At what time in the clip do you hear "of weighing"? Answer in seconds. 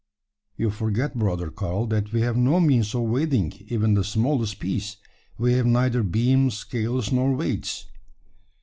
2.95-3.53